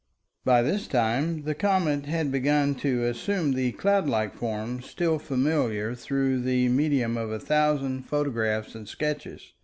By 0.43 0.63
this 0.63 0.87
time 0.87 1.43
the 1.43 1.53
comet 1.53 2.07
had 2.07 2.31
begun 2.31 2.73
to 2.77 3.03
assume 3.05 3.51
the 3.53 3.71
cloudlike 3.73 4.33
form 4.33 4.81
still 4.81 5.19
familiar 5.19 5.93
through 5.93 6.39
the 6.41 6.69
medium 6.69 7.17
of 7.17 7.29
a 7.29 7.39
thousand 7.39 8.07
photographs 8.07 8.73
and 8.73 8.89
sketches. 8.89 9.53